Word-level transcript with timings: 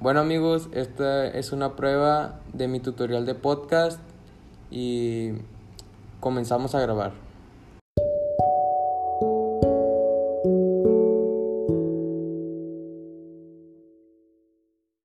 Bueno 0.00 0.20
amigos, 0.20 0.68
esta 0.72 1.26
es 1.26 1.52
una 1.52 1.76
prueba 1.76 2.40
de 2.52 2.68
mi 2.68 2.78
tutorial 2.78 3.24
de 3.24 3.34
podcast 3.34 4.00
y 4.70 5.30
comenzamos 6.20 6.74
a 6.74 6.80
grabar. 6.80 7.31